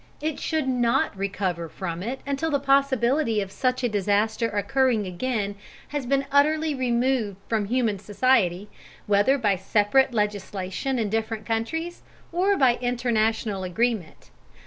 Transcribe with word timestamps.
It 0.19 0.39
should 0.39 0.67
not 0.67 1.15
recover 1.15 1.69
from 1.69 2.01
it 2.01 2.21
until 2.25 2.49
the 2.49 2.59
possibility 2.59 3.39
of 3.39 3.51
such 3.51 3.83
a 3.83 3.87
disaster 3.87 4.49
occurring 4.49 5.05
again 5.05 5.53
has 5.89 6.07
been 6.07 6.25
utterly 6.31 6.73
removed 6.73 7.37
from 7.47 7.65
human 7.65 7.99
society, 7.99 8.67
whether 9.05 9.37
by 9.37 9.55
separate 9.57 10.11
legislation 10.11 10.97
in 10.97 11.11
different 11.11 11.45
countries 11.45 12.01
or 12.31 12.57
by 12.57 12.79
international 12.81 13.63
agreement. 13.63 14.31